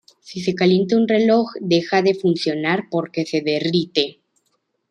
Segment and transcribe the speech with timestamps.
[0.19, 4.21] Si se calienta, un reloj deja de funcionar porque se derrite.